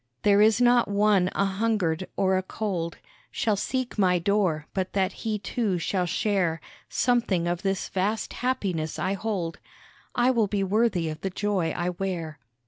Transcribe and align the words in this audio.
There 0.23 0.41
is 0.41 0.59
not 0.59 0.87
one 0.87 1.29
a 1.35 1.45
hungered 1.45 2.07
or 2.17 2.35
a 2.35 2.41
cold 2.41 2.97
Shall 3.29 3.55
seek 3.55 3.99
my 3.99 4.17
door 4.17 4.65
but 4.73 4.93
that 4.93 5.11
he 5.13 5.37
too 5.37 5.77
shall 5.77 6.07
share 6.07 6.59
Something 6.89 7.47
of 7.47 7.61
this 7.61 7.87
vast 7.87 8.33
happiness 8.33 8.97
I 8.97 9.13
hold; 9.13 9.59
I 10.15 10.31
will 10.31 10.47
be 10.47 10.63
worthy 10.63 11.07
of 11.09 11.21
the 11.21 11.29
joy 11.29 11.69
I 11.77 11.91
wear. 11.91 12.39